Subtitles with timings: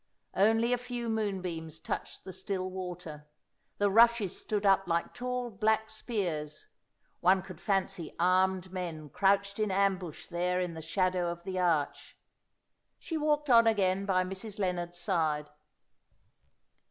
[0.33, 3.27] Only a few moonbeams touched the still water;
[3.77, 6.69] the rushes stood up like tall black spears;
[7.19, 12.17] one could fancy armed men crouched in ambush there in the shadow of the arch.
[12.97, 14.57] She walked on again by Mrs.
[14.57, 15.51] Lennard's side.